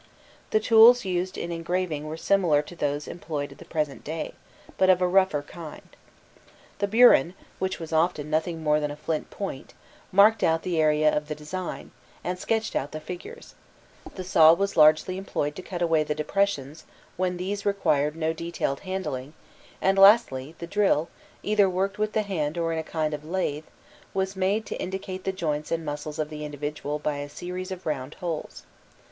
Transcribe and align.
The 0.49 0.59
tools 0.59 1.05
used 1.05 1.37
in 1.37 1.51
engraving 1.51 2.07
were 2.07 2.17
similar 2.17 2.63
to 2.63 2.75
those 2.75 3.07
employed 3.07 3.51
at 3.51 3.59
the 3.59 3.65
present 3.65 4.03
day, 4.03 4.33
but 4.75 4.89
of 4.89 4.99
a 4.99 5.07
rougher 5.07 5.43
kind. 5.43 5.95
The 6.79 6.87
burin, 6.87 7.35
which 7.59 7.79
was 7.79 7.93
often 7.93 8.27
nothing 8.27 8.63
more 8.63 8.79
than 8.79 8.89
a 8.89 8.95
flint 8.95 9.29
point, 9.29 9.75
marked 10.11 10.41
out 10.41 10.63
the 10.63 10.81
area 10.81 11.15
of 11.15 11.27
the 11.27 11.35
design, 11.35 11.91
and 12.23 12.39
sketched 12.39 12.75
out 12.75 12.93
the 12.93 12.99
figures; 12.99 13.53
the 14.15 14.23
saw 14.23 14.53
was 14.53 14.75
largely 14.75 15.19
employed 15.19 15.55
to 15.57 15.61
cut 15.61 15.83
away 15.83 16.03
the 16.03 16.15
depressions 16.15 16.83
when 17.15 17.37
these 17.37 17.63
required 17.63 18.15
no 18.15 18.33
detailed 18.33 18.79
handling; 18.79 19.33
and 19.83 19.99
lastly, 19.99 20.55
the 20.57 20.65
drill, 20.65 21.09
either 21.43 21.69
worked 21.69 21.99
with 21.99 22.13
the 22.13 22.23
hand 22.23 22.57
or 22.57 22.73
in 22.73 22.79
a 22.79 22.83
kind 22.83 23.13
of 23.13 23.23
lathe, 23.23 23.65
was 24.15 24.35
made 24.35 24.65
to 24.65 24.81
indicate 24.81 25.25
the 25.25 25.31
joints 25.31 25.71
and 25.71 25.85
muscles 25.85 26.17
of 26.17 26.31
the 26.31 26.43
individual 26.43 26.97
by 26.97 27.17
a 27.17 27.29
series 27.29 27.69
of 27.69 27.85
round 27.85 28.15
holes. 28.15 28.63